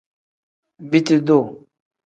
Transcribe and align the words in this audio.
Biti 0.91 1.21
duu. 1.27 1.47